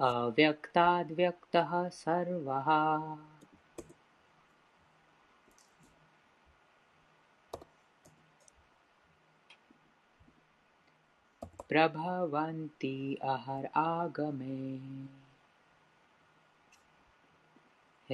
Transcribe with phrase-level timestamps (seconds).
[0.00, 2.64] अव्यक्ताद्व्यक्तः सर्वः।
[11.68, 14.78] प्रभवन्ति अहर आगमे।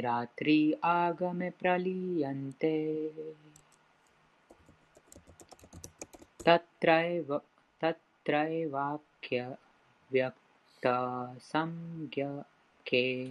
[0.01, 3.09] रात्रि आगमे प्रलीयन्ते।
[6.47, 7.41] तत्रैव
[10.83, 12.43] タサンギャ
[12.87, 13.27] ケ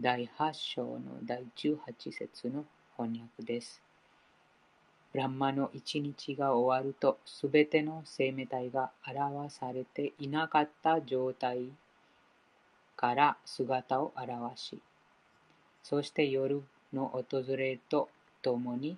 [0.00, 2.64] 第8章の第18節の
[2.96, 3.82] 翻訳です。
[5.12, 11.72] ブランマの一日が終わると、すべての生命体が表されていなかった状態
[12.94, 14.80] から姿を現し、
[15.82, 16.62] そして夜
[16.92, 18.08] の訪れと
[18.40, 18.96] ともに、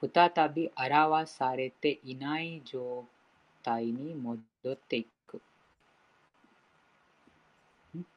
[0.00, 3.04] 再び表されていない状
[3.65, 4.39] 態に戻
[4.71, 5.41] っていく。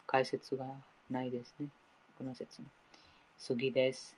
[0.07, 0.67] 解説が
[1.11, 1.69] ないですね。
[2.19, 2.63] この説。
[3.39, 4.17] 次です。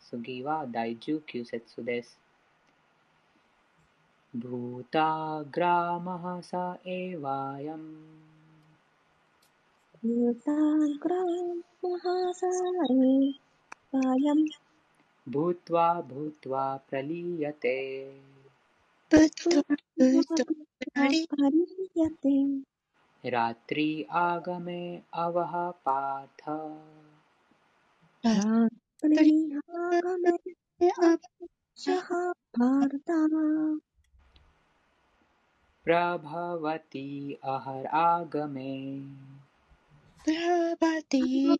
[0.00, 2.24] 次は第19節です。
[4.34, 6.50] भूताग्रामः स
[6.92, 7.84] एवायम्
[10.04, 10.72] भूताग्रामः
[12.38, 12.50] स
[12.90, 14.42] एवायम्
[15.28, 17.76] भूत्वा भूत्वा प्रलीयते
[23.26, 26.42] रात्रि आगमे अवः पार्थ
[35.84, 39.00] प्रभवति अहरागमे
[40.24, 41.56] प्रभवति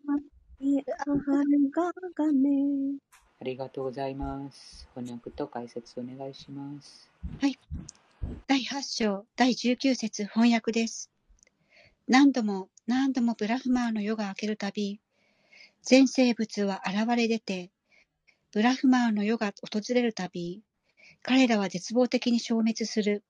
[0.89, 2.99] अहरागमे
[3.41, 4.89] ありがとうございます。
[4.95, 7.11] 翻訳と解説お願いします。
[7.41, 7.59] はい。
[8.48, 11.10] 第8章、第19節翻訳です。
[12.08, 15.00] 何度も何度もブラフマーの夜が明けるたび、
[15.82, 17.72] 全生物は現れ出て、
[18.52, 20.62] ブラフマーの夜が訪れるたび、
[21.24, 23.24] 彼らは絶望的に消滅する。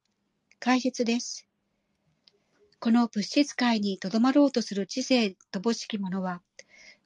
[0.60, 1.48] 解説です。
[2.81, 6.42] この物質界にとどまろうとする知性乏しき者は、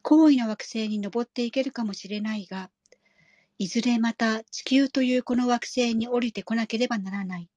[0.01, 2.71] 高位な惑星に登っていけるかもしれないが、
[3.59, 7.49] いずれまた地球というこの惑星に降りてこなければならない。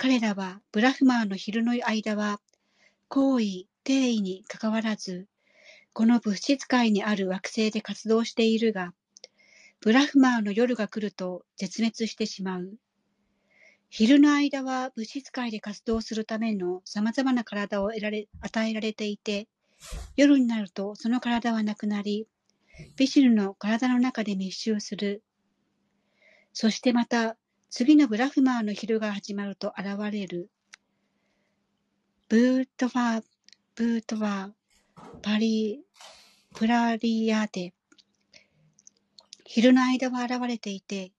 [0.00, 2.40] 彼らはブラフマーの昼の間は、
[3.08, 5.26] 行為、定位にかかわらず、
[5.92, 8.94] この物質界にある惑星で活動しているが、
[9.80, 12.74] ブラフマーの夜が来ると絶滅してしまう。
[13.90, 19.48] 昼の間は物質界で活動するための様々な体を得られ与えられていて、
[20.16, 22.28] 夜になるとその体はなくなり、
[22.94, 25.24] ビシルの体の中で密集する。
[26.52, 27.36] そしてまた、
[27.70, 30.48] 次のブラフマーの昼が始まると現れる。
[32.30, 33.24] ブートファー、
[33.74, 34.50] ブートファー、
[35.22, 35.82] パリ、
[36.54, 37.74] プラリアデ。
[39.44, 41.12] 昼の間は現れていて、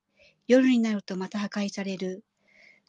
[0.47, 2.23] 夜になるとまた破壊される。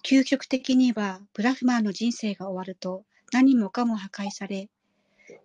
[0.07, 4.71] 究極的には、ブラフマーの人生が終わると、何もかも破壊され、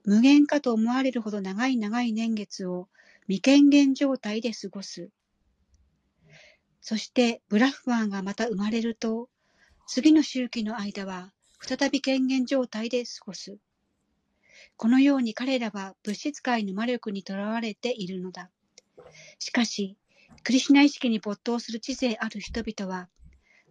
[0.06, 2.88] 無限かと思われるほど長い長い年月を
[3.28, 5.10] 未権限状態で過ごす。
[6.88, 9.28] そしてブラフマンがまた生まれると、
[9.88, 13.58] 次の周期の間は再び権限状態で過ごす。
[14.78, 18.52] このように彼らは物質界の魔力にとらわれているのだ。
[19.40, 19.98] しかし、
[20.44, 23.10] クリシナ意識に没頭する知性ある人々は、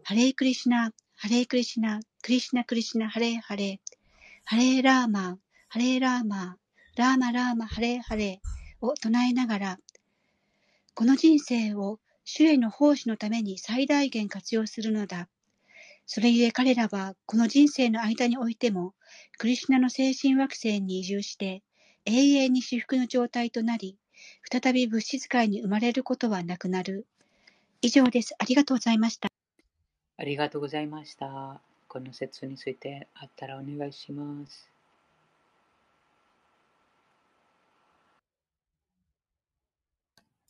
[0.02, 3.80] ハレイクリシナ、ハレイクリシナ、クリシナクリシナ、ハレイハレイ、
[4.44, 5.38] ハレイラーマ、
[5.68, 6.56] ハレイラーマ、
[6.96, 8.40] ラーマラーマ、ハレイハレ
[8.82, 9.78] イ、を唱えながら、
[10.94, 15.28] この人生を主への奉仕のために最大限活用するのだ。
[16.06, 18.94] それゆえ彼らはこの人生の間においても、
[19.38, 21.62] クリシュナの精神惑星に移住して、
[22.04, 22.12] 永
[22.44, 23.98] 遠に至福の状態となり、
[24.50, 27.06] 再び物質界に生まれることはなくなる。
[27.82, 28.34] 以上です。
[28.38, 29.28] ありがとうございました。
[30.16, 31.60] ありがとうございました。
[31.88, 34.70] この説についてあったらお願いします。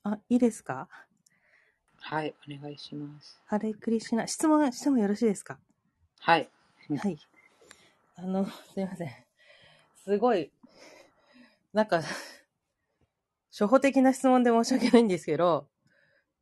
[0.05, 0.89] あ、いいですか？
[2.07, 3.41] はい、お願いします。
[3.47, 5.59] ハレクリシナ、質問してもよろしいですか？
[6.21, 6.51] はい。
[6.99, 7.19] はい。
[8.17, 9.11] あの、すいません。
[10.05, 10.53] すごい、
[11.73, 12.03] なんか、
[13.51, 15.67] 初歩的な質問で申し訳ないんですけど、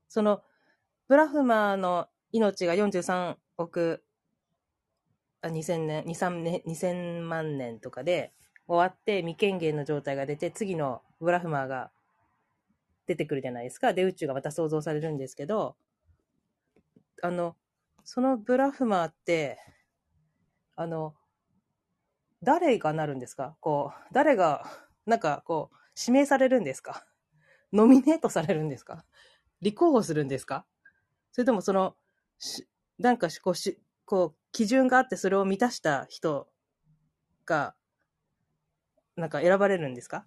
[0.09, 0.43] その、
[1.06, 4.03] ブラフマーの命が43億、
[5.43, 8.32] あ2000年、2、3年、2000万年とかで
[8.67, 11.93] 終わって未権限の状態が出て、次のブラフマーが
[13.06, 13.93] 出てくるじゃないですか。
[13.94, 15.76] で、宇宙がまた想像されるんですけど、
[17.22, 17.56] あの、
[18.04, 19.58] そのブラフマーって、
[20.75, 21.14] あの、
[22.43, 23.56] 誰がなるんですか？
[23.60, 24.64] こう、誰が、
[25.06, 27.06] なんかこう、指名されるんですか？
[27.72, 29.05] ノミネートされるんですか？
[29.60, 30.66] 立候補するんですか？
[31.31, 31.96] それともその、
[32.38, 32.66] し
[32.98, 36.48] なんかしこうし、こう、基準があってそれを満たした人
[37.46, 37.76] が、
[39.14, 40.26] なんか選ばれるんですか？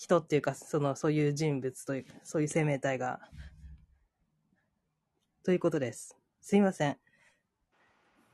[0.00, 3.20] 人っていうか、その、そういう人物というか、そういう生命体が。
[5.42, 6.16] ということです。
[6.40, 6.96] すいません。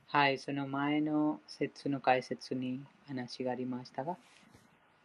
[0.05, 4.15] はい、その前の説の解説に話がありましたが、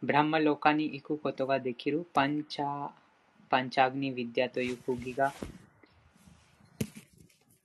[0.01, 2.91] ブランマロカに行くことができるパンチャ
[3.49, 5.33] パンチャグニビディアという釘が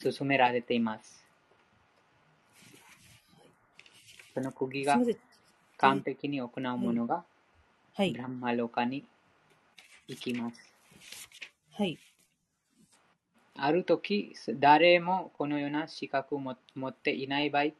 [0.00, 1.24] 進められています。
[4.34, 4.98] その釘が。
[5.76, 7.22] 完璧に行うものが
[7.98, 8.18] はいブ。
[8.18, 9.04] ランマロカに
[10.06, 10.60] 行きます。
[11.72, 11.98] はい。
[13.56, 17.72] ある時、誰もこのような資格をも持っていない場合、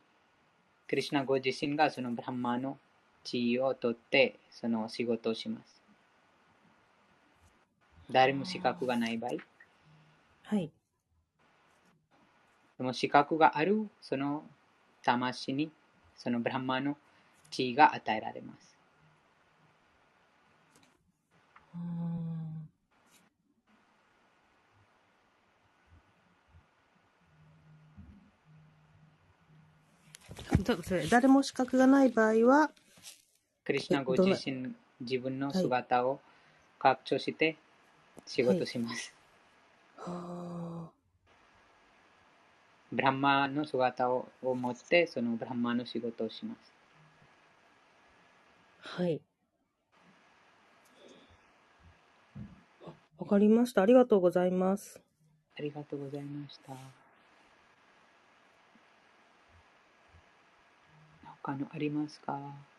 [0.88, 2.80] クリシュナご自身がそのブランマの
[3.22, 5.80] 地位を取ってその仕事をします。
[8.10, 9.34] 誰も資格がない場合、
[10.42, 10.68] はい。
[12.76, 14.44] その資格があるその
[15.04, 15.70] 魂に
[16.16, 16.96] そのブランマの
[17.52, 18.52] 地位が与えられます。
[18.52, 18.60] うーんだ
[21.44, 21.60] それ
[31.10, 32.70] 誰も資格がない場合は、
[33.64, 36.20] クリシュナご自身、自分の姿を
[36.78, 37.56] 拡張して
[38.26, 39.12] 仕事します。
[39.96, 40.90] は
[42.90, 46.72] ブランマの姿をを持ってそのブランマの仕事をします。
[48.82, 49.20] あはい。
[53.18, 53.82] わかりました。
[53.82, 55.00] ありがとうございます。
[55.58, 56.72] ありがとうございました。
[61.42, 62.77] 他のありますか？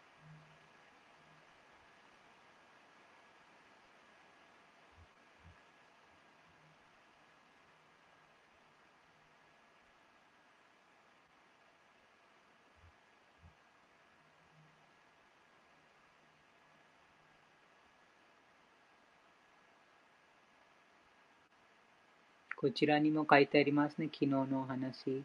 [22.61, 25.23] こちらにも書いてありますね、昨日のお話。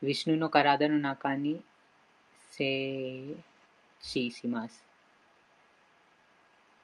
[0.00, 1.60] ウィシュヌの体の中に
[2.52, 3.34] 静
[4.00, 4.84] 止します。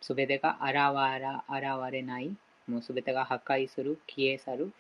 [0.00, 2.34] すべてが現ら現れない、
[2.66, 4.72] もうすべてが破壊する、消え去る。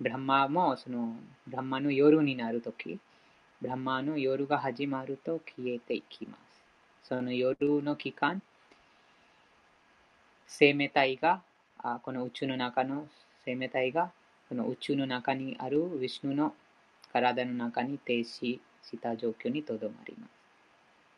[0.00, 1.16] ブランマもその、
[1.46, 2.98] ブランマの夜になるとき、
[3.60, 6.38] ブランマの夜が始まると消えていきま
[7.02, 7.08] す。
[7.10, 8.40] その夜の期間、
[10.46, 11.42] 生命体が、
[11.76, 13.06] あこの宇宙の中の
[13.44, 14.10] 生命体が、
[14.48, 16.54] この宇宙の中にあるウィシュヌの
[17.12, 20.30] 体の中に停止した状況にとどまります。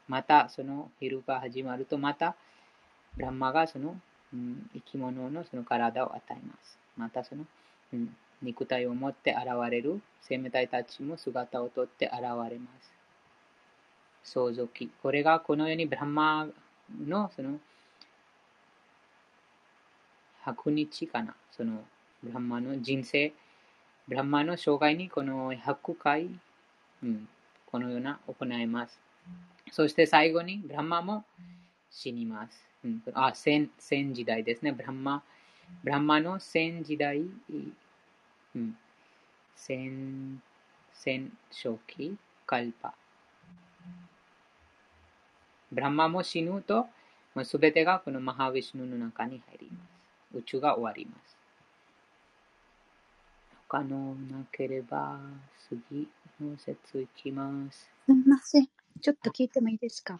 [0.08, 2.36] また、その昼が始まると、また、
[3.16, 3.96] ブランマがその、
[4.32, 6.78] うん、生き物のその体を与えます。
[6.96, 7.44] また、その、
[7.92, 12.92] うん、肉体を持って現れる生命体たちも姿をとって現れます。
[14.22, 14.90] 創造期。
[15.02, 16.48] これがこのようにブランマ
[17.06, 17.58] のその
[20.44, 21.34] 100日かな。
[21.50, 21.84] その
[22.26, 23.32] ブランマの人生、
[24.08, 26.28] ブランマの生涯にこの100回、
[27.04, 27.28] うん、
[27.66, 29.00] このような行います。
[29.70, 31.24] そして最後にブランマも
[31.88, 32.68] 死にます。
[32.84, 34.72] うん、あ、千、千時代ですね。
[34.72, 35.22] ブランマ、
[35.84, 38.76] ブランマの千時代、うん、
[39.54, 40.42] 千、
[40.92, 42.92] 千初期、カルパ。
[45.70, 46.88] ブランマも死ぬと、
[47.44, 49.78] すべてがこのマハヴィシュヌの中に入りま
[50.32, 50.38] す。
[50.38, 51.35] 宇宙が終わります。
[53.76, 55.20] 他のなければ、
[55.68, 56.08] 次
[56.40, 57.90] の説いきます。
[58.06, 58.68] すみません。
[59.02, 60.18] ちょっと聞いてもいいですか？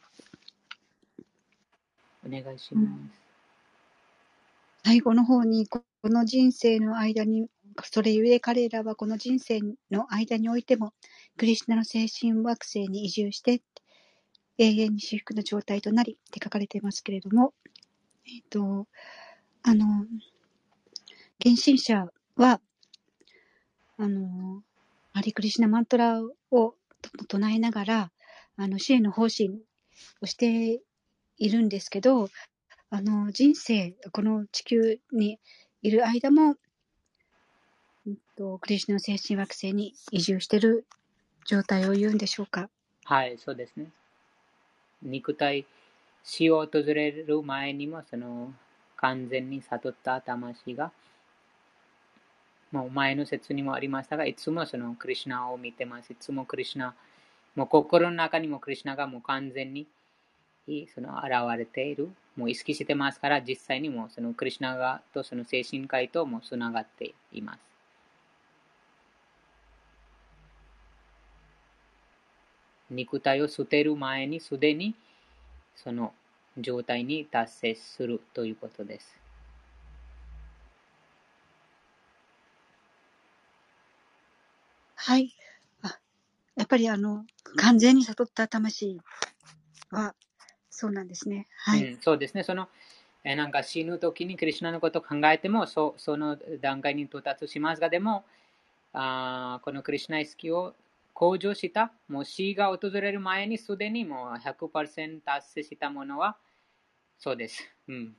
[2.27, 2.83] お願いしま
[3.15, 3.23] す。
[4.85, 7.47] 最後の方に、この人生の間に、
[7.85, 9.61] それゆえ彼らはこの人生
[9.91, 10.93] の間においても、
[11.39, 13.63] クリシュナの精神惑星に移住して、
[14.59, 17.55] 永遠に至福の状態となりって書かれていますけれども、
[18.27, 18.87] えっ、と、
[19.63, 20.05] あの、
[21.39, 22.61] 献身者は、
[23.99, 24.63] あの、
[25.13, 26.75] ハリクリシナマントラを
[27.29, 28.11] 唱えながら、
[28.57, 29.63] あの、死への方針
[30.21, 30.83] をして
[31.39, 32.29] いるんですけど、
[32.91, 35.39] あの、人生、この地球に
[35.83, 36.57] いる間も、
[38.07, 40.87] うんと、クリシナの精神惑星に移住している
[41.47, 42.69] 状態を言うんでしょうか。
[43.05, 43.87] はい、そうですね。
[45.03, 45.65] 肉体、
[46.23, 48.53] 死を訪れる前にも、その、
[48.97, 50.93] 完全に悟った魂が、
[52.77, 56.13] もう前の説にもありましたが、いつもそのクリシュナを見てます。
[56.13, 56.95] いつもクリシュナ
[57.55, 59.87] もう心の中にもクリュナがもう完全に
[60.95, 62.11] その現れている。
[62.37, 67.61] もう意識してますから、実際にもそのクリュナがとその精神科医ともつながっています。
[72.91, 74.95] 肉体を捨てる前にすでに
[75.75, 76.13] その
[76.59, 79.26] 状態に達成するということです。
[85.07, 85.33] はい。
[85.83, 86.01] あ
[86.57, 87.25] やっぱりあの、
[87.59, 88.99] 完全に悟った魂
[89.93, 90.17] は、
[90.69, 91.47] そうなんですね。
[91.59, 91.85] はい。
[91.85, 92.43] うん、そうですね。
[92.43, 92.69] その、
[93.23, 98.25] えなんか死ぬ時にクリュナのことを考えてもそ、その段階に到達しますが、でも、
[98.95, 100.75] あこのクリュナ意識を
[101.15, 106.37] 向上した、もう死が訪れる前にすでにもう100%達成したものは、
[107.17, 107.63] そうです。
[107.87, 108.17] うん。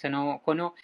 [0.00, 0.74] その、この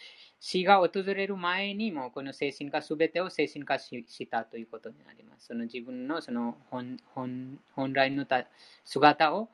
[0.41, 5.47] 死が訪れる前にも、この精神科すべてを精神科したということになります。
[5.47, 8.47] その自分のその本本本来のた
[8.85, 9.49] 姿を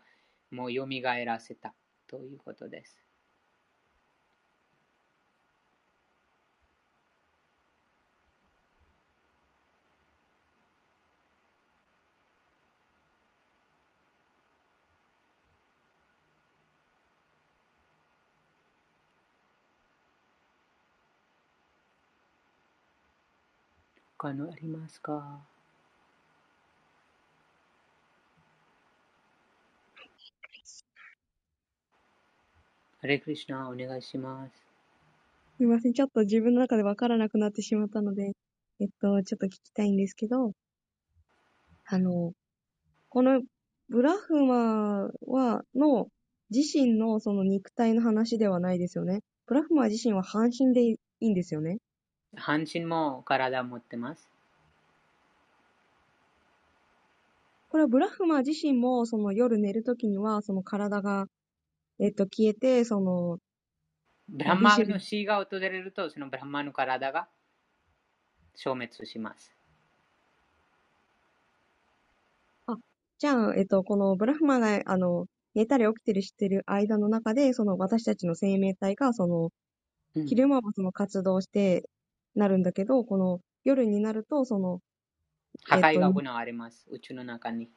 [0.51, 0.87] もう蘇
[1.25, 1.75] らせた
[2.09, 3.02] ということです。
[24.23, 25.41] 他のありますか？
[33.01, 34.53] ハレクリシナ、お願いします。
[34.55, 34.63] す
[35.59, 35.93] みません。
[35.93, 38.31] ちょっと自分の中でわからなくなってしまったので、
[38.79, 40.53] えっと、ちょっと聞きたいんですけど、
[41.87, 42.31] あの、
[43.09, 43.43] この
[43.89, 46.07] ブラフマは、の
[46.51, 49.23] 自身のその肉体の話ではないですよね。
[49.47, 51.79] ブラフマ自身は半身でいいんですよね。
[52.37, 54.29] 半身も体を持ってます。
[57.71, 61.27] これはブラフマ自身も、その夜寝るときには、その体が、
[62.01, 63.39] えっと、消えて、その、
[64.29, 67.29] ブラマの死が訪れると、そのブラマの体が
[68.55, 69.55] 消滅します。
[72.67, 72.77] あ、
[73.19, 79.51] じゃあ、えっと、このブラフマが、あの、寝たり起きてるしてる間の中で、その私たちの生命体が、その、
[80.25, 81.85] 昼間はその活動して
[82.35, 84.81] なるんだけど、この夜になると、その、
[85.65, 87.69] 破壊が行われます、宇宙の中に。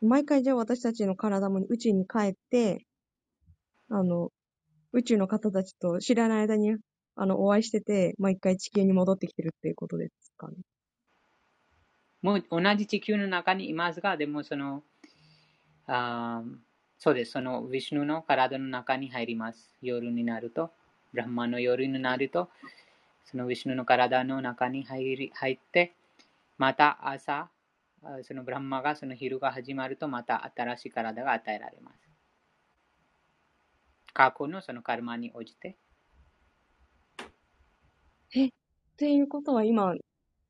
[0.00, 2.86] 毎回じゃあ私たちの体も宇宙に帰って、
[3.88, 4.30] あの、
[4.92, 6.76] 宇宙の方たちと知らない間に
[7.16, 10.54] あのお会いしてて、毎回地球に戻ってきてるっていうことですかね。
[12.22, 14.82] もう同じ地球の中にいますが、でもその、
[15.86, 16.42] あ
[16.98, 19.74] そうです、そのウィシュヌの体の中に入ります。
[19.82, 20.70] 夜になると、
[21.12, 22.50] ブラハマの夜になると、
[23.30, 25.92] そのウィシュヌの体の中に入り入って、
[26.56, 27.50] また朝、
[28.22, 31.98] そのブランマがその昼が始まるとまた新しい体が与えられます。
[34.14, 35.76] 過去のそのカルマに応じて。
[38.34, 38.50] え、っ
[38.96, 39.94] ていうことは今、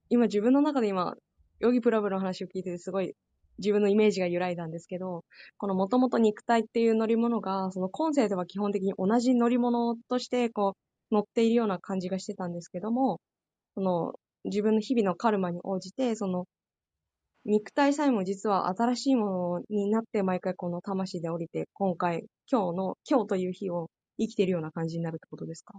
[0.08, 1.16] 今自分の中で今、
[1.58, 3.14] ヨギプラブの話を聞いててすごい
[3.58, 5.24] 自分のイメージが揺らいだんですけど、
[5.56, 13.20] このもともと肉体っていう乗り物が、その今世では基本的に同じ乗り物としてこう乗っているような感じがしてたんですけども、
[13.74, 16.46] その自分の日々のカルマに応じて、その、
[17.44, 23.88] 肉体さえも実は新しいものになって毎回この魂で降りて、今回、今日の、今日という日を
[24.18, 25.78] 生きているような感じになるってことですか？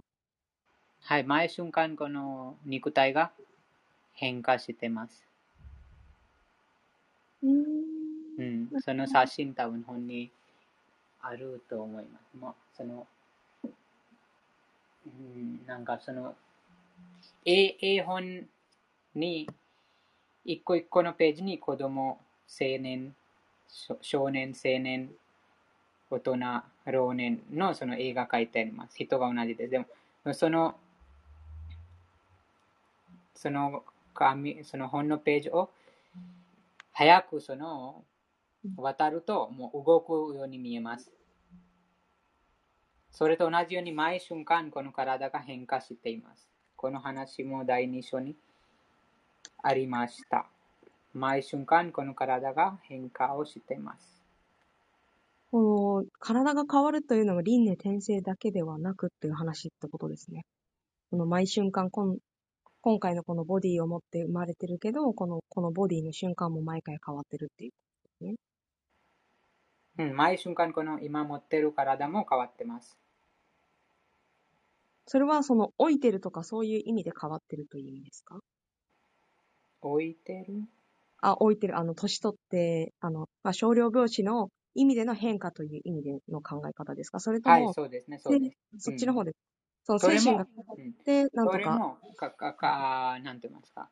[1.02, 3.32] はい、毎瞬間この肉体が
[4.14, 5.24] 変化してます。
[7.44, 7.66] うん、
[8.38, 10.32] うん、その写真多分本に
[11.22, 12.38] あると思います。
[12.38, 13.04] もうその、うん、
[15.66, 16.36] なんかその、
[17.46, 18.48] 絵絵本
[19.16, 19.48] に、
[20.46, 23.16] 一個一個のページに子供、青年、
[24.02, 25.12] 少年、青年、
[26.10, 26.38] 大人、
[26.92, 28.96] 老年のその絵が描いてあります。
[28.96, 29.72] 人が同じです。
[29.72, 29.86] でも、
[30.34, 30.76] その、
[33.36, 35.70] その紙、その本のページを
[36.92, 38.04] 早くその
[38.76, 41.12] 渡るともう動くように見えます。
[43.12, 46.48] それと同じように毎瞬間この体が変化しています。
[46.76, 48.36] この話も第2章に
[49.62, 50.48] ありました。
[51.14, 54.22] 毎瞬間この体が変化をしています。
[55.52, 60.46] この体が変わるというのは輪廻転生だけではなくっていう話ってことですね。
[61.10, 62.16] この毎瞬間今、
[62.82, 67.78] 今回のこのボディを持って生まれてるけど、この、このボディの瞬間も毎回変わってるっていうこ
[68.22, 68.49] とですね。
[70.00, 72.98] うん、毎瞬間この今持ってる体も変わってます。
[75.08, 78.40] それはその老いてるとかそういう意味で変わってるという意味ですか？
[79.82, 80.64] 置いてる？
[81.22, 87.20] あ、老いてる、あの、年取って、あの、まあ、少量病死の意味での変化という意味での考え方ですか？
[87.20, 88.58] それとはい、も、そうですね、そうです。
[88.78, 89.38] そっちの方です。
[89.84, 93.90] そのそれ精神がも、うん変わって、なんそとか、れも、か、か、か、なんて言いますか？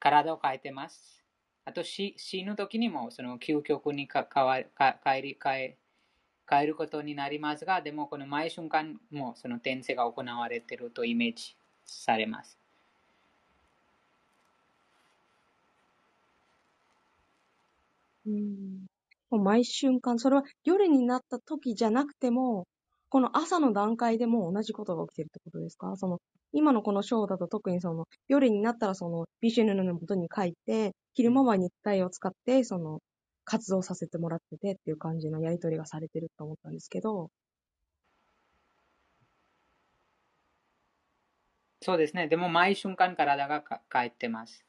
[0.00, 1.21] 体を変えてます。
[1.64, 5.78] あと死死ぬ時にも、その究極にか変わか帰り変え、
[6.48, 12.58] 変えることになりますが、でもこの毎瞬間もその転生が行われているとイメージされます。
[18.26, 18.86] うん
[19.30, 22.66] もう毎瞬間、それは夜になった時じゃなくても、
[23.12, 25.96] この朝の段階でも同じことが起きてるってことですか？
[25.98, 26.18] その、
[26.52, 33.00] 今のこのショーだと特にその、夜になったらその、ビシュヌの元に帰って、昼間は肉体を使って、その、
[33.44, 37.28] 活動させてもらっててっていう感じのやりとりがされてると思ったんですけど、
[41.82, 42.28] そうですね。
[42.28, 44.64] でも毎瞬間体がか変えてます。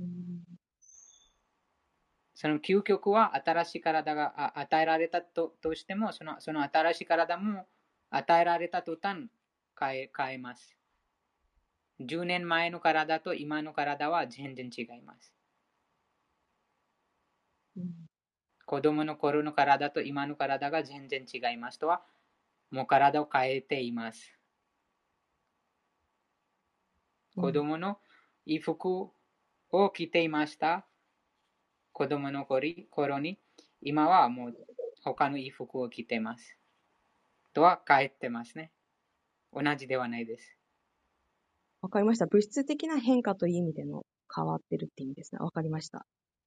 [0.00, 0.49] うん
[2.40, 7.68] その究極は新しい体があ与えられたととしてもその、その新しい体も
[8.08, 9.28] 与えられた途端
[9.78, 10.74] 変え変えます。
[12.00, 15.34] 10年前の体と今の体は全然違います。
[17.76, 18.06] うん
[18.64, 22.06] 子供の頃の体と今の体が全然違いますとは、
[22.70, 24.40] もう体を変えています。
[27.34, 28.00] 子供の
[28.46, 29.10] 衣服
[29.72, 30.89] を着ていました。
[32.00, 33.38] 子供の頃に、
[33.82, 34.54] 今はもう
[35.04, 36.56] 他の衣服を着ています。
[37.52, 38.70] とは変えてますね。
[39.52, 40.56] 同じではないです。
[41.82, 42.24] わかりました。
[42.24, 45.40] 物質的な変化という意味での変わってるって意味ですね。
[45.40, 46.06] わかりました。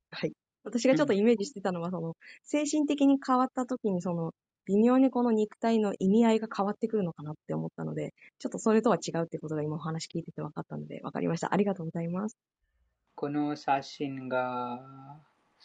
[0.09, 0.33] はい。
[0.63, 4.31] 私がちょっとイメージしてたのは、その、精神的に変わった時に、その、
[4.65, 11.53] 微妙にこの肉体の意味合いが変わってくるのかなって思ったので、ちょっとそれとは違うってことが今お話聞いてて分かったので、分かりました。
[11.53, 12.35] ありがとうございます。
[13.13, 14.81] この写真が、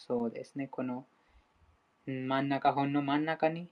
[0.01, 1.07] そうですね、この
[2.07, 3.69] 真ん中、本の真ん中に、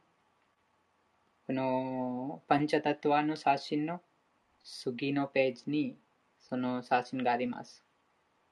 [1.46, 4.02] このパンチャタトゥアの写真の
[4.64, 5.96] 次のページに
[6.40, 7.84] その写真があります。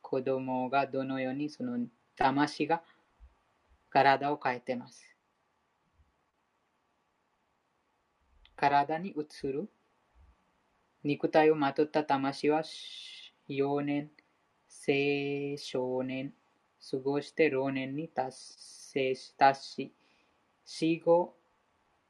[0.01, 1.85] 子供がどのようにその
[2.15, 2.81] 魂が
[3.91, 5.05] 体を変えてます。
[8.55, 9.69] 体に移る
[11.03, 12.63] 肉体をまとった魂は
[13.49, 14.13] 幼年、
[14.69, 16.33] 青少年、
[16.90, 19.92] 過ごして老年に達成したし、
[20.64, 21.35] 死後、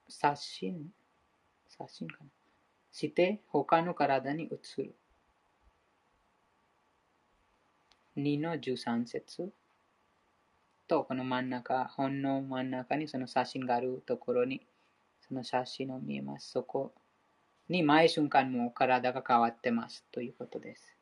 [0.09, 0.93] 刷新、
[1.69, 2.31] 刷新かな？
[2.91, 4.95] して他の体に移る。
[8.17, 9.53] 2の13節
[10.87, 14.67] と、この真ん中、本の真ん中にその写真があるところに、
[15.27, 16.53] その写真を見えます。
[16.53, 16.93] そこ
[17.69, 20.94] に毎瞬間も体が変わってますということです。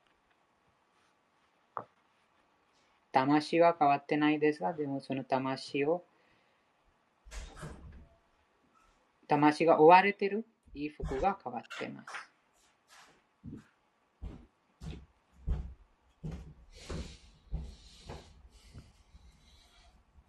[3.12, 6.03] 魂は変わってないですが、でもその魂を、
[9.29, 10.44] 魂が追われてる
[10.75, 12.07] 衣服が変わってます。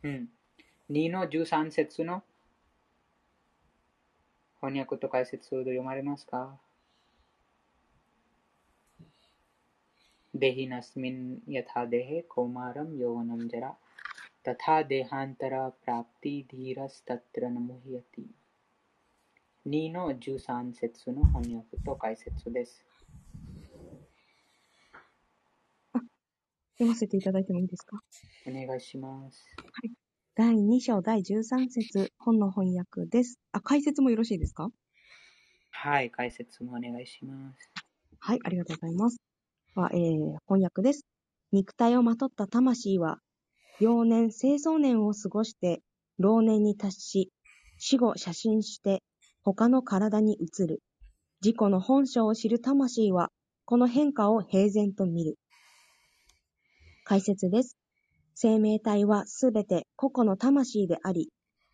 [0.04, 0.30] うん。
[0.89, 2.24] 2の13節の
[4.62, 6.60] 翻訳と解説を読まれますか？
[10.36, 13.78] デヒナスミンヤタデヘコマラムヨーナムジャラ
[14.41, 18.26] タタデハンタラプラプティディラスタトラナムヒヤティ
[19.69, 22.84] 2の13節の翻訳と解説です。
[26.74, 28.00] 読ませていただいてもいいですか？
[28.48, 29.46] お願いします。
[30.36, 33.39] 第2章第13節本の翻訳です。
[33.52, 34.69] あ、解説もよろしいですか？
[35.69, 37.69] はい、解説もお願いします。
[38.19, 39.22] はい、ありがとうございます。
[39.75, 41.05] は、えー、翻訳です。
[41.51, 43.19] 肉体をまとった魂は、
[43.79, 45.81] 幼年、青少年を過ごして、
[46.19, 47.31] 老年に達し、
[47.77, 49.03] 死後写真して、
[49.43, 50.81] 他の体に移る。
[51.43, 53.29] 自己の本性を知る魂は、
[53.65, 55.38] この変化を平然と見る。
[57.03, 57.77] 解説です。
[58.36, 61.29] 生命体はすべて個々の魂であり、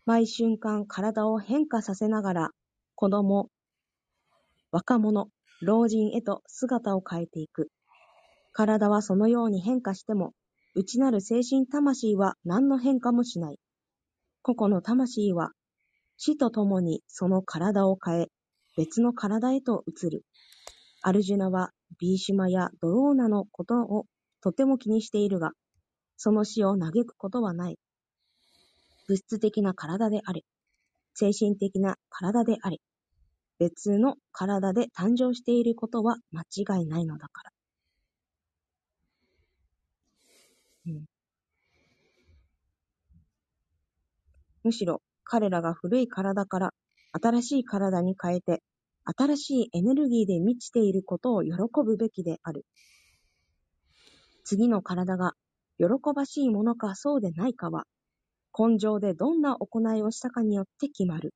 [0.06, 2.50] 毎瞬間体を変化させながら、
[2.94, 3.48] 子供、
[4.72, 5.28] 若者、
[5.62, 7.70] 老人へと姿を変えていく。
[8.60, 10.34] 体はそのように変化しても、
[10.74, 13.58] 内なる精神魂は何の変化もしない。
[14.42, 15.52] 個々の魂は
[16.18, 18.26] 死とともにその体を変え、
[18.76, 20.24] 別の体へと移る。
[21.00, 24.04] アルジュナはビーシュマやドローナのことを
[24.42, 25.52] とても気にしているが、
[26.18, 27.78] その死を嘆くことはない。
[29.08, 30.42] 物質的な体であれ、
[31.14, 32.76] 精神的な体であれ、
[33.58, 37.50] 別の体で誕生していることは間違いないのだから。
[44.62, 46.74] むしろ彼らが古い体から
[47.12, 48.62] 新しい体に変えて、
[49.04, 51.52] 新しいエネルギーで満ちていることを喜
[51.84, 52.64] ぶべきである。
[54.44, 55.32] 次の体が
[55.78, 57.84] 喜ばしいものかそうでないかは、
[58.56, 61.32] 根性でどんな行いをしたかによって決まる。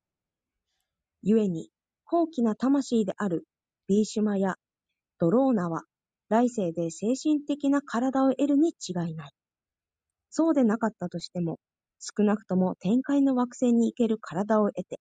[1.23, 1.69] 故に、
[2.05, 3.45] 高貴な魂である
[3.87, 4.55] ビーシュマや
[5.19, 5.83] ドローナは、
[6.29, 9.31] 来世で精神的な体を得るに違いない。
[10.29, 11.59] そうでなかったとしても、
[12.07, 14.99] 少なくとも天界の惑星に行ける体を得て、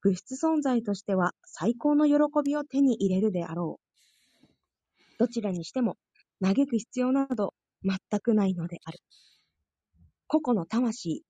[0.00, 3.78] 物質存在としては最高の喜びを手に入れるであろ
[4.42, 4.46] う。
[5.18, 5.98] どちらにしても、
[6.42, 7.52] 嘆く必要など
[7.84, 8.98] 全くないのである。
[10.26, 11.22] 個々の魂、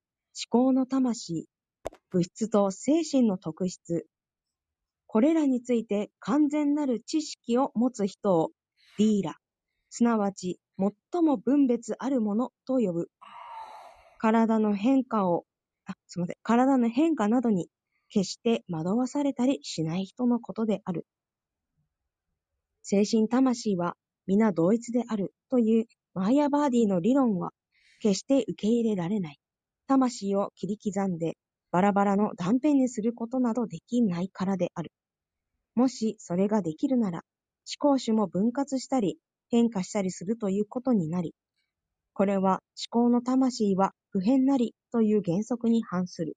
[0.50, 1.48] 思考の魂、
[2.10, 4.06] 物質と精神の特質、
[5.08, 8.52] これらについて完全なる知識を持つ人を
[8.98, 9.36] ディーラ、
[9.90, 13.08] すなわち最も分別あるものと呼ぶ。
[14.22, 15.46] 体の変化を、
[15.84, 17.66] あ、すみません、体の変化などに
[18.08, 21.08] 決して惑わされたりしない人のことである。
[22.82, 23.96] 精神魂は
[24.28, 27.50] 皆同一であるというマーヤバーディの理論は
[27.98, 29.40] 決して受け入れられない。
[29.88, 31.36] 魂を切り刻んで
[31.72, 34.92] バラバラの断片にすることなどできないからである。
[35.74, 37.24] もしそれができるなら、
[37.80, 39.18] 思考種も分割したり
[39.50, 41.34] 変化したりするということになり、
[42.14, 46.36] これは思考の魂は不変なりという原則に反する。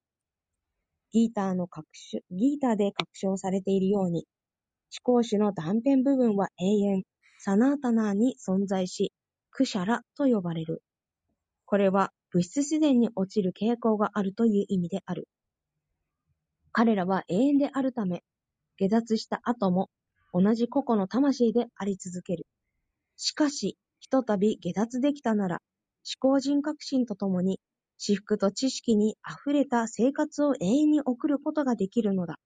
[1.12, 4.26] ギーターの確証、ギーターで確証されているように、
[5.06, 7.04] 思考種の断片部分は永遠、
[7.40, 9.12] サナータナーに存在し、
[9.52, 10.82] クシャラと呼ばれる。
[11.66, 15.28] これは物質自然に落ちる傾向があるという意味である。
[16.72, 18.24] 彼らは永遠であるため、
[18.78, 19.90] 下脱した後も
[20.34, 22.46] 同じ個々の魂であり続ける。
[23.16, 23.78] しかし、
[24.16, 25.62] とたび下脱できたなら、
[26.22, 27.60] 思考人革新とともに、
[27.98, 32.40] 私服と知識に溢れた生活を永遠に送ることができるのだ。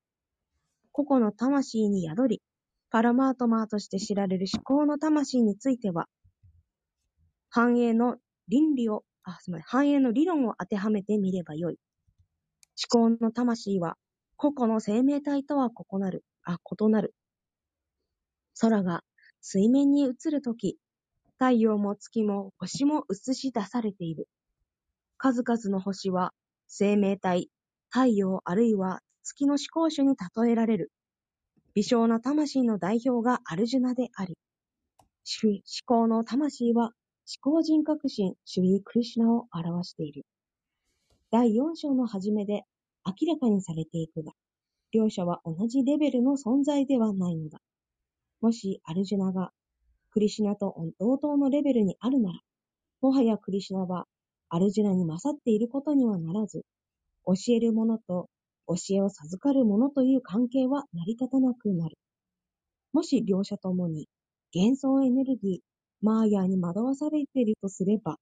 [0.91, 2.41] 個々の魂に宿り、
[2.89, 6.07] パラマートマーとして知られる思考の魂については、
[7.51, 11.77] 繁栄の倫理を、あ、すみません、繁栄の理論を当てはめてみればよい。
[12.91, 13.95] 思考の魂は、
[14.37, 17.13] 個々の生命体とは異なる、あ、異なる。
[18.59, 19.03] 空が
[19.41, 20.77] 水面に映るとき、
[21.39, 24.27] 太陽も月も星も映し出されている。
[25.17, 26.33] 数々の星は
[26.67, 27.49] 生命体、
[27.89, 30.91] 太陽あるいは月の思考種に例えられる。
[31.75, 34.37] 微小な魂の代表がアルジュナであり、
[35.41, 36.91] 思考の魂は
[37.41, 40.25] 思考人革新、シュリー・クリシナを表している。
[41.31, 42.63] 第4章の初めで
[43.05, 44.33] 明らかにされていくが、
[44.91, 47.61] 両者は同じレベルの存在ではないのだ。
[48.41, 49.51] もしアルジュナが
[50.19, 52.39] クリシナと同等のレベルにあるなら、
[52.99, 54.03] もはやクリシナは
[54.49, 56.63] アルジュナに勝っていることにはならず、
[57.25, 58.27] 教える者と
[58.67, 61.97] 教えを授かる者という関係は成り立たなくなる。
[62.91, 64.09] もし両者ともに
[64.53, 68.17] 幻想エネルギー、マーヤーに惑わされているとすれば、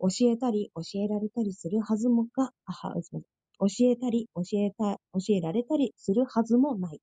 [0.00, 7.00] 教えたり教えられたりするはずもが、あは、教えたり教えた、教えられたりするはずもない。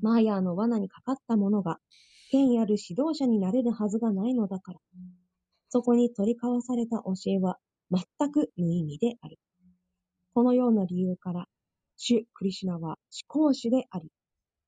[0.00, 1.78] マーヤーの罠にかかった者が、
[2.30, 4.78] 権威ある指導者になれるはずがないのだから。
[5.68, 7.58] そこに取り交わされた教えは
[7.90, 9.38] 全く無意味である。
[10.32, 11.46] このような理由から、
[11.96, 14.10] 主クリシュナは思考主であり、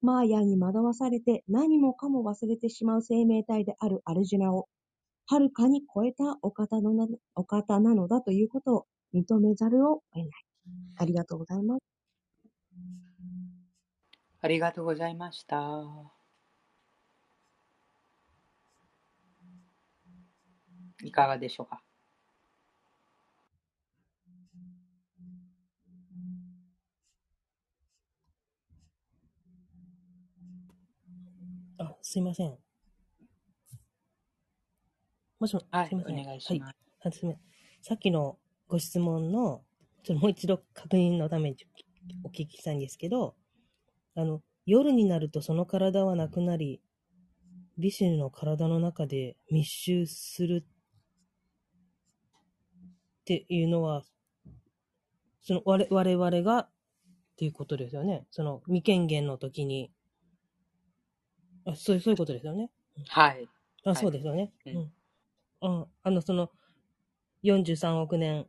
[0.01, 4.69] マーヤに惑わされて何もかも忘れてしまう生命体であるアルジュナを、
[5.27, 10.27] はるかに超えたお方のなお方なのだということを認めざるを得ない。
[10.97, 11.81] ありがとうございます。
[14.41, 16.22] ありがとうございました。
[21.03, 21.83] いかがでしょうか？
[31.79, 32.57] あ、すいません。
[35.41, 36.21] もしも、はいすいません。
[36.21, 37.11] お願いしますはい。
[37.11, 37.53] あすみません。
[37.83, 38.39] さっきの
[38.69, 39.65] ご質問の、
[40.05, 41.57] ちょっともう一度確認のために
[42.25, 43.35] お聞きしたいんですけど、
[44.15, 46.81] あの、夜になるとその体はなくなり、
[47.79, 50.65] ビシュの体の中で密集する
[53.23, 54.03] っていうのは、
[55.43, 56.69] その我我々がっ
[57.37, 58.27] ていうことですよね。
[58.31, 59.93] その未権限の時に、
[61.65, 62.71] あそうそういうことですよね。
[63.09, 63.49] はい。
[63.85, 64.53] あ、はいそうですよね。
[64.67, 64.93] ううんん。
[65.61, 66.51] ああの、その、
[67.43, 68.47] 43億年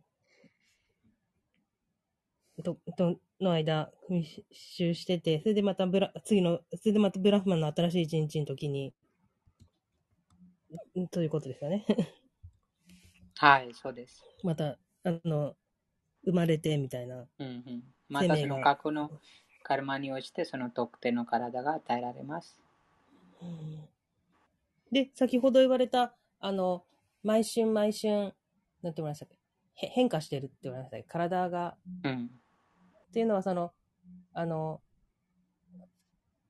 [2.64, 8.94] と、と、の間、密集してて、それでまたブラ、次の、それでまたブラフマンの新しい一日の時に、
[11.00, 11.86] んということですよね。
[13.36, 14.24] はい、そうです。
[14.44, 15.56] また、あの、
[16.26, 17.28] 生まれてみたいな。
[17.40, 19.12] うんうん、またその過去の
[19.64, 22.58] カルマに応じてその特定の体が与えられます。
[23.42, 23.88] うん
[24.92, 26.86] で、先ほど言われた、あの、
[27.24, 28.36] 毎春毎春、
[28.84, 29.88] なんて言われましたっけ？
[29.88, 31.08] へ変化してるって言われましたっけ？
[31.08, 32.30] 体が、うん。
[33.08, 33.74] っていうのはその、
[34.34, 34.82] あの、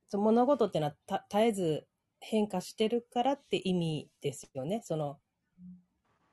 [0.09, 1.87] その物事っていうのはた絶えず
[2.19, 4.81] 変化してるからって意味ですよね。
[4.83, 5.19] その、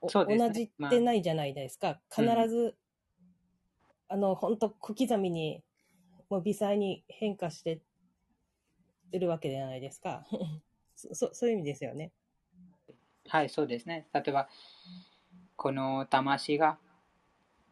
[0.02, 2.00] 同じってないじゃないですか。
[2.16, 2.76] まあ必ず、
[4.08, 5.62] あの、本当小刻みに、
[6.28, 7.80] もう微細に変化して
[9.12, 10.26] るわけじゃないですか。
[10.96, 12.12] そそそういう意味ですよね。
[13.28, 14.06] はい、そうですね。
[14.12, 14.48] 例えば、
[15.56, 16.78] この魂が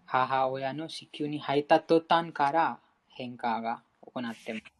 [0.04, 4.77] 母親の子宮に入った途端から変化が行ってます。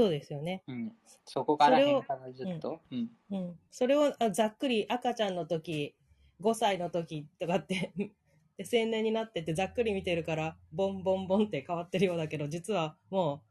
[0.00, 0.62] そそうですよね。
[0.66, 0.92] うん、
[1.24, 2.80] そこから変化がずっと？
[2.90, 3.58] うんうん。
[3.70, 5.94] それをあざっくり赤ちゃんの時、
[6.40, 8.12] 5歳の時とかって、で
[8.64, 13.42] 青年になっててざっくり見てるから、ボンボンボンって変わってるようだけど、実はも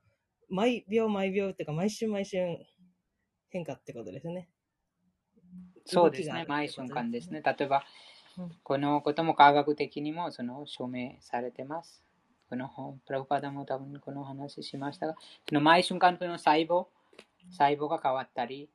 [0.50, 2.38] う、毎秒毎秒っていうか、毎週毎週
[3.50, 4.50] 変化ってことですね。
[5.86, 6.46] そうですね。
[6.48, 7.42] 毎瞬間ですね。
[7.42, 7.84] 例えば
[8.38, 12.04] うん、このことも科学的にもその証明されてます。
[12.50, 15.16] この本、プラブパダも多分この話しましたが、
[15.48, 16.88] その毎瞬間この細胞、
[17.52, 18.70] 細胞が変わったり、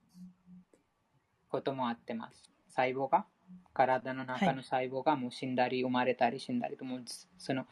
[1.49, 2.51] こともあってます。
[2.69, 3.27] 細胞が、
[3.73, 7.03] 体の中の細胞がもう死んだり、生まれたり死んだりと、もう
[7.39, 7.67] その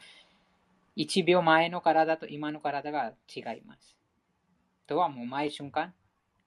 [0.97, 3.97] 1秒前の体と今の体が違います。
[4.87, 5.95] とはもう毎瞬間、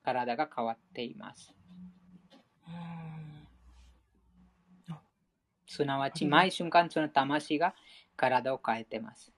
[0.03, 1.53] 体が変わっています。
[2.67, 3.05] うん
[5.75, 7.75] すなわち、毎瞬間その魂が
[8.15, 9.34] 体を変えてます。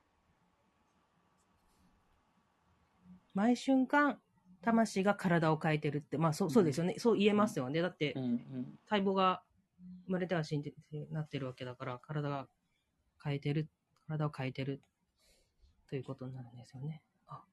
[3.37, 4.19] 毎瞬間、
[4.63, 6.95] 魂が体を変えてるって、まあそうそうですよね。
[6.97, 7.83] そう言えますよね。
[7.83, 9.43] だってう、んうん、細胞が
[10.07, 10.73] 生まれては死んで
[11.11, 12.47] なってるわけだから、体が
[13.23, 13.69] 変えてる、
[14.07, 14.81] 体を変えてる
[15.87, 17.03] ということになるんですよね。
[17.27, 17.43] あ、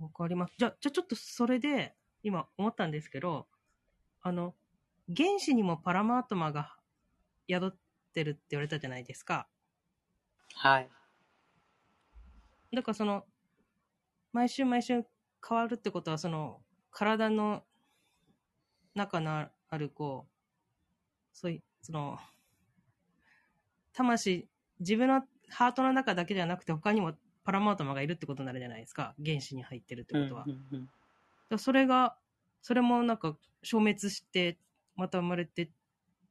[0.00, 0.54] わかります。
[0.58, 3.46] じゃあ、じゃあちょっとそれで、今思ったんですけど、
[4.22, 4.56] あの、
[5.16, 6.76] 原子にもパラマートマが
[7.48, 7.70] 宿っ
[8.12, 9.46] てるって言われたじゃないですか。
[10.56, 10.90] はい。
[12.72, 13.24] だからその、
[14.36, 15.02] 毎週毎週
[15.48, 17.62] 変わるってことは、その、体の
[18.94, 20.30] 中のある、こう、
[21.32, 22.18] そういう、その、
[23.94, 24.46] 魂、
[24.78, 29.14] 自分のハートの中だけじゃなくて、他にもパラマートマがいるってことになるじゃないですか。
[29.24, 30.44] 原子に入ってるってことは。
[30.46, 32.18] うんうんうんそれが、
[32.60, 34.58] それもなんか消滅して、
[34.96, 35.70] また生まれて、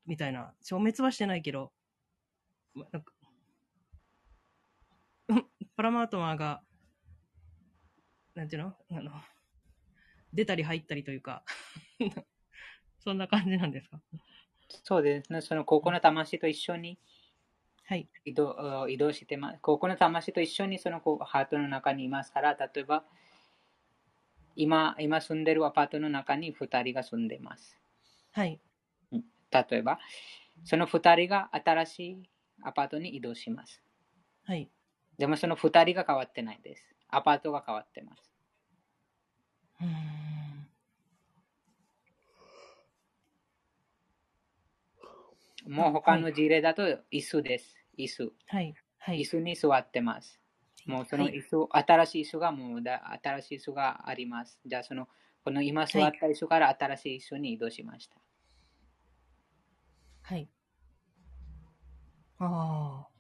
[0.06, 0.54] みたいな。
[0.62, 1.72] 消滅はしてないけど、
[2.76, 3.14] まなんか、
[5.30, 6.62] う んパラマートマーが、
[8.36, 8.76] なんていうの？
[8.92, 9.12] あの、
[10.34, 11.44] 出たり入ったりというか、
[13.00, 14.02] そんな感じなんですか？
[14.84, 15.42] そうですね。
[15.42, 17.00] そのここの魂と一緒に
[17.86, 18.10] はい。
[18.26, 19.60] 移動あ移動してます。
[19.62, 23.06] ここの魂と一緒にそのハートの中にいますから、例えば、
[24.56, 27.78] 今、今住んでるアパートの中に2人が住んでます。
[28.32, 28.60] はい。
[29.12, 30.00] 例えば、
[30.64, 32.24] その2人が新しい
[32.64, 33.84] アパートに移動します。
[34.44, 34.70] はい。
[35.18, 36.95] でもその2人が変わってないです。
[37.10, 38.32] アパートが変わってます。
[39.82, 40.26] うーん。
[45.68, 47.76] もう他の事例だと椅子です。
[47.98, 48.32] 椅子。
[48.48, 48.74] はい。
[48.98, 49.22] はい。
[49.22, 50.40] 椅子に座ってます。
[50.86, 54.60] もうそのはい椅子、新しい椅子がもうだ新しい椅子があります。
[54.66, 55.08] じゃあその、
[55.44, 58.16] この今座った椅子から新しい椅子に移動しました。
[60.22, 60.48] はい。
[62.40, 63.15] ああ。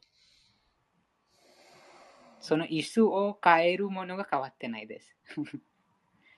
[2.46, 5.18] その椅子を変えるものが変わってないです。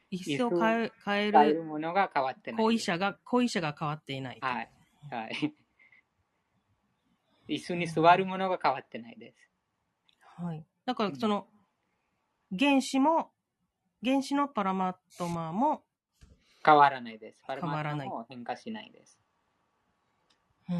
[0.09, 2.87] 椅子を変え、変え変えるるものが変わってないです。
[2.87, 4.39] 行為者が、行為者が変わっていない。
[4.39, 4.71] はい。
[5.11, 5.53] はい。
[7.49, 9.51] 椅子に座るものが変わってないです。
[10.37, 10.65] はい。
[10.85, 11.49] だから、その、
[12.57, 13.33] 原子も、
[14.01, 15.83] 原子のパラマートマーも、
[16.63, 17.43] 変わらないです。
[17.45, 19.19] パラマ変わらないートも変化しないです。
[20.69, 20.79] うーん。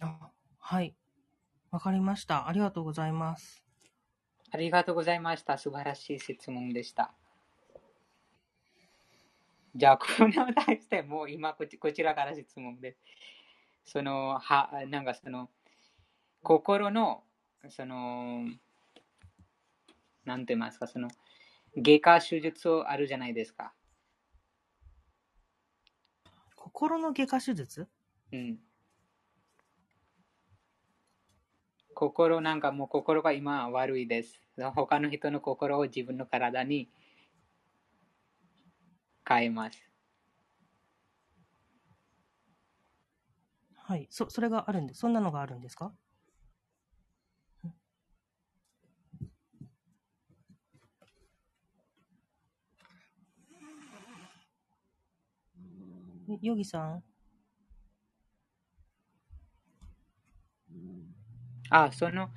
[0.00, 0.97] あ、はい。
[1.70, 2.48] わかりました。
[2.48, 3.62] ありがとうございます。
[4.50, 5.58] ありがとうございました。
[5.58, 7.12] 素晴らしい質問でした。
[9.74, 12.98] じゃあ、これに対してもう今こちこちらから質問です。
[13.84, 15.50] その、は、なんかその、
[16.42, 17.22] 心の、
[17.68, 18.46] その、
[20.24, 21.08] なんて言いますか、その、
[21.76, 23.74] 外科手術あるじゃないですか。
[26.56, 27.88] 心の外科手術？
[28.32, 28.58] うん。
[31.98, 34.40] 心なんかもう心が今悪いです。
[34.76, 36.88] 他の人の心を自分の体に
[39.28, 39.82] 変えます。
[43.74, 44.06] はい。
[44.10, 45.00] そ、それがあるんです。
[45.00, 45.92] そんなのがあるんですか？
[56.40, 57.07] ヨギさん？
[61.70, 62.30] あ、その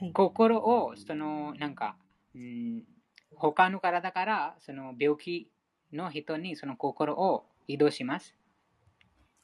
[0.00, 0.12] はい。
[0.12, 1.96] 心を、そのなんか、
[2.34, 2.82] うん、
[3.34, 5.50] 他の体からその病気
[5.92, 8.34] の人にその心を移動します。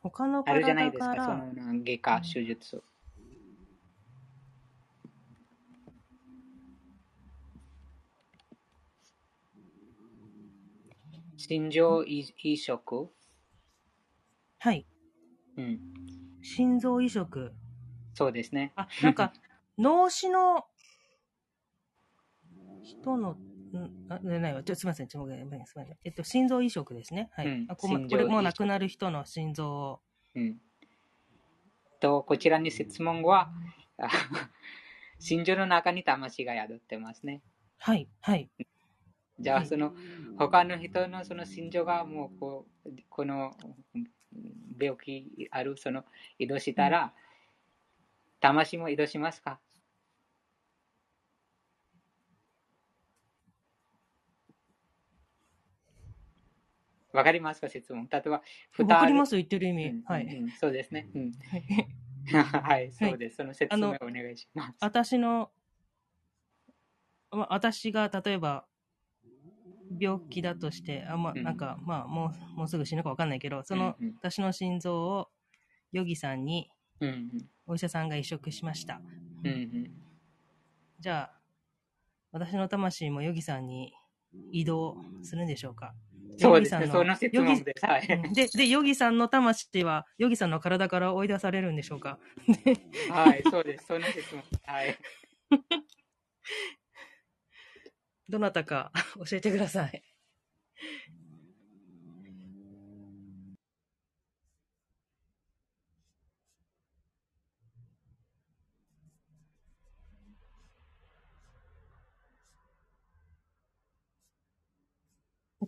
[0.02, 2.82] 他のあるじゃない体か、ですか、そら、の外科手術。
[11.36, 13.10] 心臓移移植、
[14.58, 14.86] はい。
[15.56, 15.80] うん、
[16.42, 17.52] 心臓移植。
[18.14, 18.72] そうですね。
[18.76, 19.32] あ、なんか、
[19.78, 20.66] 脳死の
[22.82, 24.62] 人の、んあ、ねないわ。
[24.62, 25.08] ちょ、すみません。
[25.08, 25.86] ちょ、すみません。
[26.04, 27.30] えっと、心臓移植ですね。
[27.32, 27.46] はい。
[27.46, 30.00] うんあここれもう亡くなる人の心臓を。
[30.34, 30.60] うん、
[32.00, 33.52] と、こちらに質問は、
[33.98, 34.08] あ
[35.18, 37.42] 心臓の中に魂が宿ってますね。
[37.78, 38.08] はい。
[38.20, 38.50] はい。
[39.38, 39.94] じゃあ、はいその
[40.36, 43.54] 他の人のその心臓がもうこうこの
[43.94, 44.06] うん
[44.80, 46.04] 病気あるその
[46.38, 47.14] 移動したら、
[48.42, 49.60] 魂も移動しますか？
[57.12, 57.68] わかりますか？
[57.68, 58.08] 質問。
[58.10, 58.42] 例えば、。
[58.78, 59.86] わかりますす言ってる意味。
[59.88, 60.24] うんはい。
[60.24, 61.08] うんそうですね。
[61.14, 61.64] うんはい
[62.62, 63.36] はい、そうです。
[63.36, 64.78] その説明あのお願いします。
[64.80, 65.50] 私の、
[67.30, 68.66] まあ私が例えば、
[69.98, 75.30] 病気だとして、あまなんか、まあ、もう、もうすぐ死ぬかわかんないけど、その、私の心臓を、
[75.92, 76.70] ヨギさんに、
[77.06, 77.30] うん
[77.66, 79.00] お医者さんが移植しました。
[79.44, 79.90] うんうん
[81.00, 81.40] じゃあ、
[82.30, 83.92] 私の魂もヨギさんに
[84.52, 85.94] 移動するんでしょうか？
[86.38, 86.86] そうですね。
[86.86, 87.84] その質問です。
[87.84, 88.06] はい。
[88.06, 92.20] うんで、で、ヨギさんの魂は、ヨギさんの体から追い出されるんでしょうか？
[93.10, 93.86] はい、そうです。
[93.86, 94.42] その質問。
[94.64, 94.96] はい。
[98.28, 98.92] どなたか
[99.28, 100.02] 教えてください。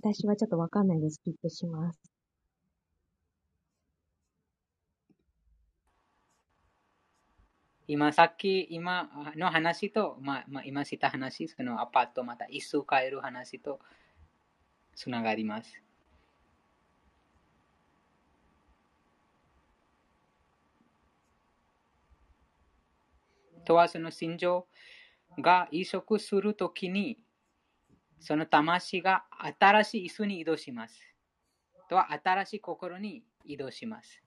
[0.04, 1.18] 私はちょっとわかんないです。
[1.24, 1.98] キップします。
[7.88, 13.80] 今さっき、今の話と、まあ、まあ、今した話、そのアパートまた椅子を変える話と
[14.94, 15.82] つながります。
[23.64, 24.66] とはその心情
[25.38, 27.23] が移植するときに、
[28.24, 29.24] その魂が
[29.60, 30.98] 新しい椅子に移動します。
[31.90, 34.22] とは新しい心に移動します。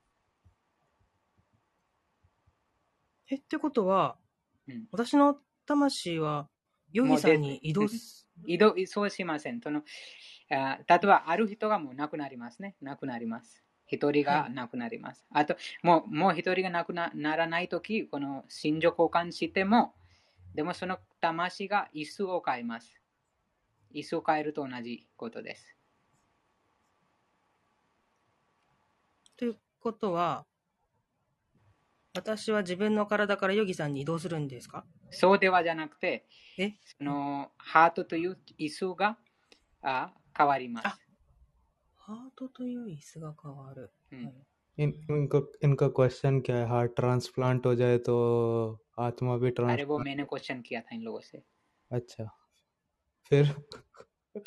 [3.29, 4.17] え、ってことは、
[4.67, 6.47] うん私の魂は、
[6.93, 9.61] ヨギさんに移動す、移動、そうしません。
[9.61, 9.81] その
[10.51, 12.75] あ例えば、ある人がもう亡くなりますね。
[12.81, 13.63] 亡くなります。
[13.87, 15.25] 一人が亡くなります。
[15.31, 19.95] あと、もうもう一人が亡くなならないとき、この心情交換しても、
[20.53, 22.93] でもその魂が椅子を変えます。
[23.96, 25.76] 椅子を変えると同じことです。
[29.36, 30.46] ということは、
[32.14, 36.26] 私は自分の体からヨギさんに移動するんですかそうではじゃなくて、
[36.58, 39.18] えそのハートという椅子が
[39.82, 40.86] あ変わります。
[40.86, 40.98] あ
[41.96, 43.92] ハートという椅子が変わる。
[44.12, 44.34] うんはい
[44.78, 48.14] इन इनका इनका क्वेश्चन क्या है हार्ट ट्रांसप्लांट हो जाए तो
[48.98, 51.42] आत्मा भी अरे वो ट्रांसप्लांट मैंने क्वेश्चन किया था इन लोगों से
[51.90, 52.24] अच्छा
[53.26, 53.54] फिर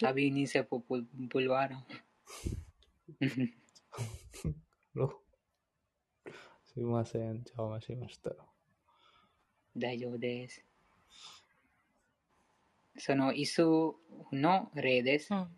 [0.05, 1.85] अभी इन्हीं से पु- पु- बुलवा रहा हूँ
[4.97, 5.21] लो
[6.65, 8.32] すいません邪魔しました
[9.78, 10.63] 大丈夫です。
[12.97, 13.95] その椅子
[14.32, 15.38] の例ですう。
[15.38, 15.49] ん。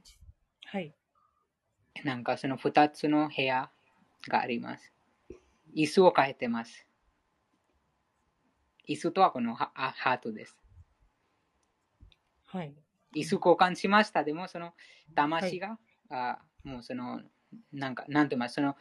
[0.66, 0.96] はい。
[2.04, 3.70] なんかその2つの部屋
[4.28, 4.92] があります。
[5.76, 6.88] 椅子を変えてます。
[8.90, 10.58] 椅子とはこのハあハートです。
[12.46, 12.74] はい。
[13.15, 14.25] 椅子交換しました。
[14.25, 14.75] でもその
[15.15, 15.79] 魂が、
[16.11, 17.21] あもうその、
[17.73, 18.77] なんか、なんて言いますその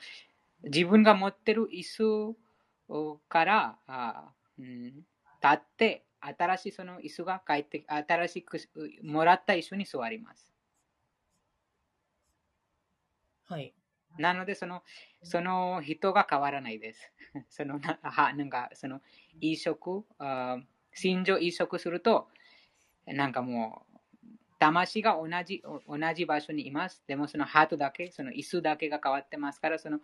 [0.63, 2.36] 自分が持ってる椅子
[3.29, 5.05] から、あうん、立
[5.53, 8.59] って、新しいその椅子が帰って、新しく
[9.03, 10.53] もらった椅子に座ります。
[13.45, 13.73] はい。
[14.17, 14.84] なので、その、
[15.23, 17.11] その人が変わらないです。
[17.49, 19.01] その、なはなんか、その、
[19.39, 20.63] 移植、あー
[20.93, 22.27] 心情移植すると、
[23.05, 23.91] なんかもう、
[24.62, 27.03] 魂が同じお同じ場所にいます。
[27.07, 29.99] でもそのハートだけ、その椅子だけが変わってますから、その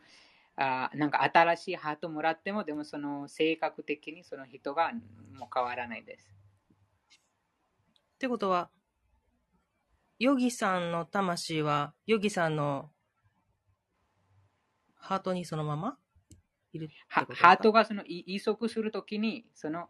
[0.55, 4.91] あーなんか新しいハートもらっても、でもその性格的にその人が
[5.37, 6.33] もう変わらないです。
[8.15, 8.71] ってことは、
[10.17, 12.89] ヨギさんの魂は、ヨギさんの
[14.95, 15.99] ハートにそのまま
[16.73, 19.87] いるハートがそのい移植するときに、その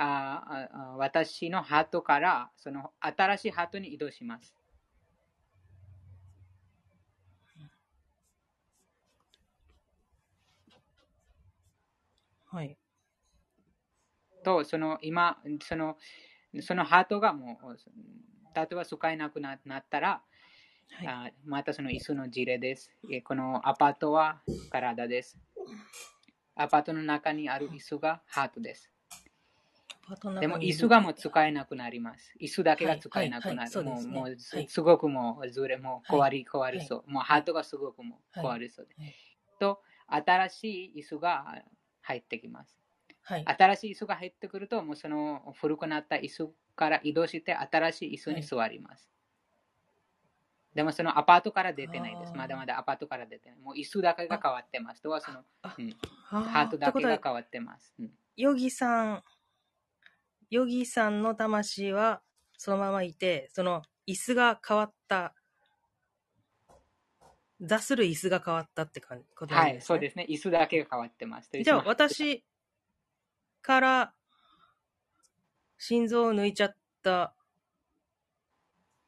[0.00, 4.54] あ私のハートからその新しいハートに移動します。
[12.50, 12.78] はい。
[14.44, 15.96] と、その今、その
[16.60, 17.76] そのハートがもう、
[18.54, 20.22] 例えば使えなくななったら、
[20.90, 21.06] はい。
[21.06, 22.90] あまたその椅子の事例です。
[23.12, 24.40] えこのアパートは
[24.70, 25.38] 体です。
[26.54, 28.90] アパートの中にある椅子がハートです。
[30.40, 32.34] でも椅子がもう使えなくなります。
[32.40, 33.82] 椅子だけが使えなくないる。
[33.82, 37.10] もうもうはいすごくもうずれ、も壊り壊れそう。
[37.10, 38.94] もうハートがすごくもう壊れそうで。
[39.02, 39.14] はい
[39.58, 41.44] と、新しい椅子が
[42.00, 42.78] 入ってきます。
[43.22, 43.44] はい。
[43.46, 49.10] 新しい椅子が入ってくると、もうその古くなった椅子から移動して新しい椅子に座ります。
[50.74, 52.32] でもそのアパートから出てないです。
[52.34, 53.58] まだまだアパートから出てない。
[53.58, 55.02] もう椅子だけが変わってます。
[55.02, 55.96] とはその、あうん
[56.30, 57.94] あハートだけが変わってます。
[57.98, 59.24] うんヨギさん、
[60.50, 62.22] ヨギさんの魂は
[62.56, 65.34] そのままいて、その椅子が変わった、
[67.60, 70.26] 座する椅子が変わったって感じことなんはい、そうですすね。
[70.28, 71.50] 椅子だけが変わってます。
[71.52, 71.62] ね。
[71.62, 72.44] じゃあ私
[73.62, 74.14] から
[75.76, 77.34] 心臓を抜いちゃった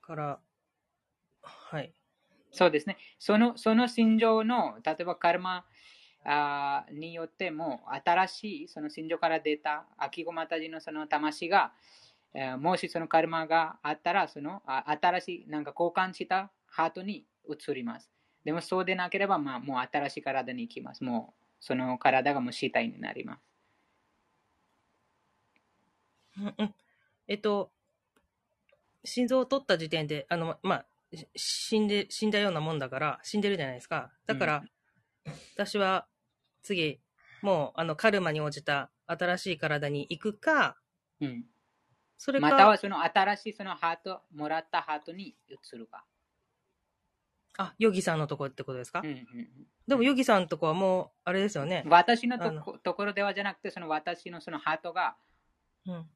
[0.01, 0.41] から、
[1.43, 1.95] はい。
[2.53, 2.99] そうですね。
[3.18, 5.64] そのその心情の、例えばカルマ
[6.24, 11.72] あーによっても、新しいその心情から出た秋子マタジのその魂が、
[12.34, 18.10] えーもしそのカルマがあったら、そのあ新しい、なんか交換したハートに移ります。
[18.44, 21.04] でもそうでなければ、まあ、もう新しい体に行きます。
[21.04, 23.40] もうその体がもう死体になります。
[26.38, 26.74] うんうん
[27.28, 27.70] えっと、
[29.04, 34.10] 心臓を取った時点で、あの、まあ、し死んで、死んだようなもんだから、死んでるじゃないですか。
[34.26, 34.64] だから、
[35.54, 36.06] 私は、
[36.62, 37.00] 次、
[37.42, 40.76] もう、あの、カルマに応じた新しい体に行くか、
[41.20, 41.44] うん、
[42.16, 46.04] それか、またはその新しいそのハート、もらったハートに移るか。
[47.58, 49.48] あ、ヨギさんのとこってことですか、うんうんうん
[49.88, 51.82] でも、ヨギさんのとこはもう、あれですよね。
[51.88, 55.16] 私のとこところではじゃなくて、その私のそのハートが、
[55.84, 56.06] うん。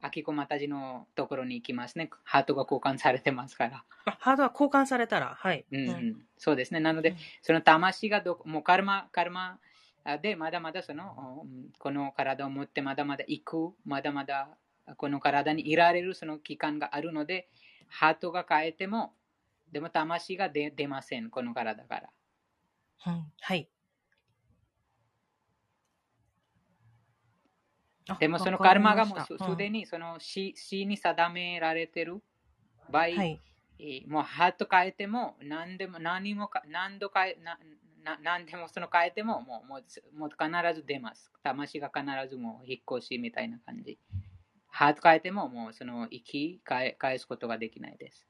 [0.00, 2.10] アキコマタジのところに行きますね。
[2.24, 3.84] ハートが交換されてますから。
[4.06, 5.64] あ、ハードは交換されたら、はい。
[5.70, 6.80] うんうんうんそうですね。
[6.80, 9.60] なので、その魂がどこ、もうカルマ、カルマ
[10.22, 14.48] でまだまだその、うんこの体を持ってまだまだ行く、まだまだ
[14.96, 17.48] この体にいられるその期間があるので、
[17.88, 19.14] ハートが変えても、
[19.72, 22.10] でも魂が出出ません、この体から。
[23.06, 23.68] うんはい。
[28.08, 32.22] あでもそのカルマがもうすすでにその死死に定められてる
[32.90, 33.40] 場合、うんはい。
[33.78, 37.58] えーもうハート変えても何でも何もか何度変えな
[38.04, 41.30] な何でもその変えてももうもうもう必ず出ます。
[41.42, 43.98] 魂が必ずもう引っ越しみたいな感じ。
[44.68, 48.26] ハート変えてももうその生き返返すことができないです。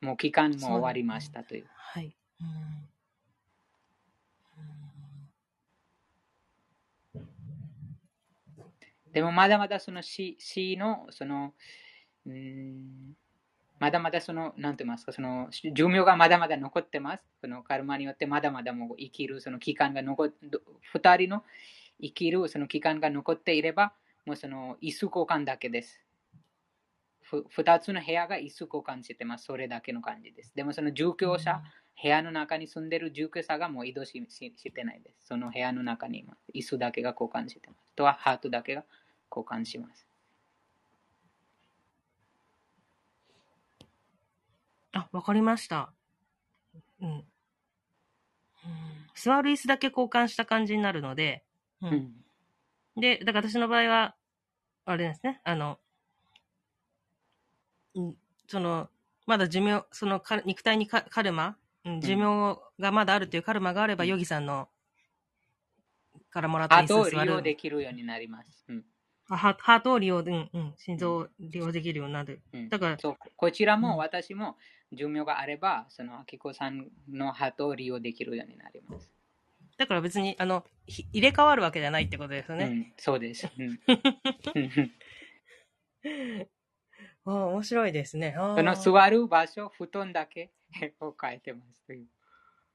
[0.00, 1.66] もう期間も終わりましたという。
[1.74, 2.16] はい。
[2.40, 2.96] うん
[9.16, 11.54] でもまだまだその死死のその
[12.26, 13.16] うーん
[13.78, 17.22] まだまだその、なんて言いますか、その寿命がまだまだ残ってます。
[17.40, 20.32] そのカルマによってまだまだもう生きるその期間が残っ、
[20.80, 21.44] 二人の
[22.00, 23.92] 生きるその期間が残っていれば、
[24.24, 26.00] もうその椅子交換だけです。
[27.22, 29.44] ふ二つの部屋が椅子交換してます。
[29.44, 30.52] それだけの感じです。
[30.54, 31.60] でもその住居者、
[32.02, 35.28] 部屋の中に住んでる住居者がもう移動しししてないです。
[35.28, 36.24] その部屋の中に
[36.54, 37.94] 椅子だけが交換してます。
[37.94, 38.84] とはハートだけが
[39.30, 40.06] 交換します。
[44.96, 45.92] あ、わかりました。
[47.00, 47.08] うん。
[47.10, 47.24] うん
[49.14, 51.42] 座る椅子だけ交換した感じになるので、
[51.80, 51.86] う。
[51.86, 52.14] うんん。
[53.00, 54.14] で、だから私の場合は、
[54.84, 55.78] あれですね、あの、
[57.94, 58.16] うん
[58.46, 58.88] その、
[59.26, 64.68] まだ寿命、そのか肉体にカカルマ、うん寿命がまだあるというカルマがあれば、うんヨギさんの、
[66.30, 67.42] からもらったハ椅ートを利用子座る。
[67.42, 68.64] できるようになります。
[68.68, 68.84] うん。
[69.30, 72.42] あハハートを利用、うん、うん、心臓を利用できるようになる。
[72.52, 74.56] うんだから、そうこちらうんも私も
[74.92, 79.10] 寿命があれば、その、あきこさんのハートを利用できるようになります。
[79.76, 82.64] だから別に、あの、ひ入れ替わるわけじゃないってことですよね。
[82.64, 83.48] うん、そうです。
[83.58, 83.80] うん
[87.24, 88.34] ああ、面白いですね。
[88.38, 90.52] あそのあ座る場所、布団だけ
[91.00, 92.06] を変えてますという。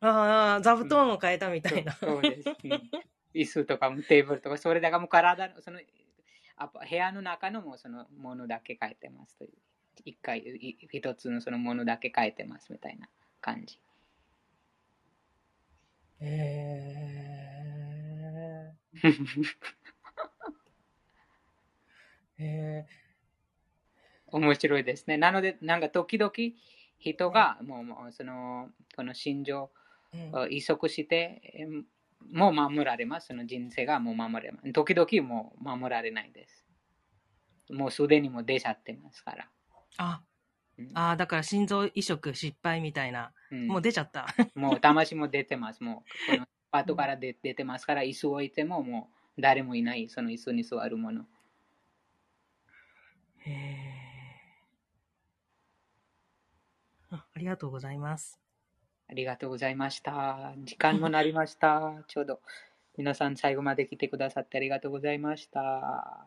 [0.01, 1.93] ああ、座布団を変えたみたいな。
[1.93, 2.91] そうそうです、うん
[3.33, 5.79] 椅子とかもテーブルとか、それだからもう体の、その、
[6.57, 9.51] あ部屋の中のもうそのものだけ変えてますという。
[10.05, 13.09] 一回、い一つのそのものだけ変えてますみたいな
[13.41, 13.79] 感じ。
[16.19, 17.61] へえ。
[22.37, 22.85] へえ。
[24.27, 25.17] 面白いですね。
[25.17, 26.31] なので、なんか時々
[26.99, 29.71] 人がもうもうそのこの心情
[30.13, 31.65] うんを移植して、え
[32.31, 33.27] もう守られます。
[33.27, 34.71] その人生がもう守られます。
[34.73, 36.65] 時々もう守られないです。
[37.71, 39.49] もうすでにもう出ちゃってますから。
[39.97, 40.21] あ、
[40.77, 43.31] うんああ、だから心臓移植失敗みたいな。
[43.51, 44.27] うんもう出ちゃった。
[44.55, 45.83] もう魂も出てます。
[45.83, 50.09] もうこの後から出出てますから、椅子を置いてももう誰もいない。
[50.09, 51.25] その椅子に座るもの。
[53.39, 54.01] へえ。
[57.09, 58.39] あありがとうございます。
[59.09, 60.53] ありがとうございました。
[60.63, 62.03] 時間もなりました。
[62.07, 62.41] ちょうど
[62.97, 66.25] 皆さん最後まで来てくださってありがとうございました。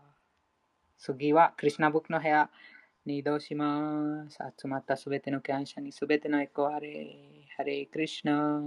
[0.98, 2.50] 次はクリシナブックの部屋
[3.06, 4.38] に移動します。
[4.58, 7.06] 集まったすべての感謝にすべてのエコあれ。
[7.56, 8.60] ハレクリシナ。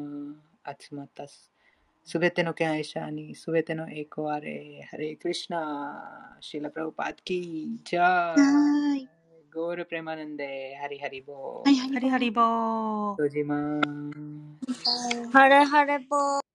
[0.80, 4.88] 集まったすべての感謝にすべてのエコあれ。
[4.90, 6.38] ハレクリシナ。
[6.40, 7.84] シーラプラブパーキー。
[7.84, 8.32] じゃあ。
[8.32, 9.10] はーい。
[9.54, 10.78] ゴールプレマナンデ。
[10.80, 11.94] ハリハリボー。
[11.94, 13.12] ハリハリボー。
[13.16, 15.32] 閉じます。
[15.32, 16.48] ハレハレボー。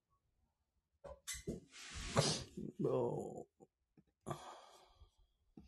[2.84, 3.41] お